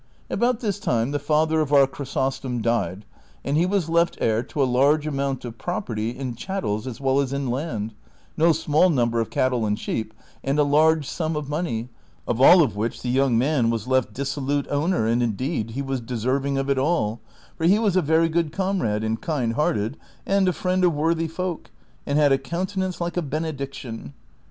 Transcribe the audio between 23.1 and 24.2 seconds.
a benediction.